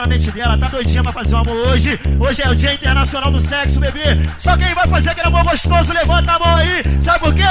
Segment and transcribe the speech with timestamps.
[0.00, 2.00] na mente dela, tá doidinha pra fazer um amor hoje.
[2.18, 4.18] Hoje é o Dia Internacional do Sexo, bebê.
[4.38, 6.82] Só quem vai fazer aquele amor gostoso, levanta a mão aí.
[7.02, 7.42] Sabe por quê?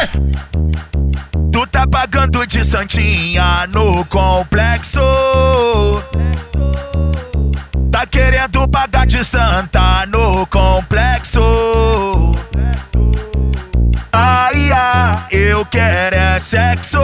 [1.52, 5.02] Tu tá pagando de santinha no complexo.
[7.92, 11.42] Tá querendo pagar de santa no complexo.
[14.12, 17.00] Ai, ai, eu quero é sexo.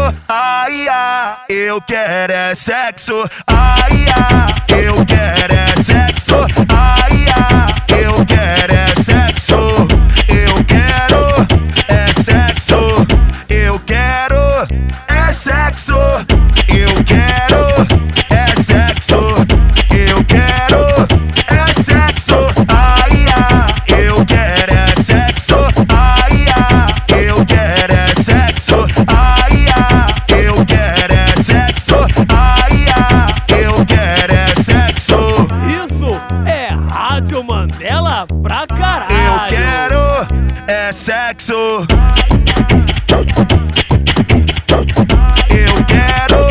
[1.48, 3.14] Eu quero é sexo.
[3.48, 6.65] Ai, ai, eu quero é sexo.
[37.16, 39.16] Rádio Mandela pra caralho.
[39.16, 40.02] Eu quero
[40.68, 41.54] é sexo.
[45.50, 46.42] Eu quero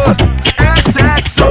[0.57, 1.45] é sexo.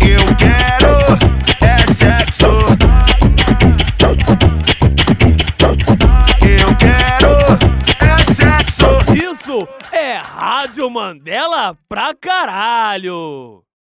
[0.00, 0.94] Eu quero
[1.60, 2.46] é sexo.
[6.40, 7.58] Eu quero
[7.98, 8.86] é sexo.
[9.12, 13.65] Isso é Rádio Mandela pra caralho.